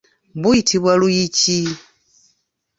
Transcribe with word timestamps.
Buyitibwa 0.41 0.91
luyiki. 0.99 1.59